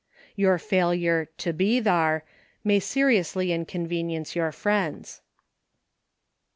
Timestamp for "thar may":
1.79-2.79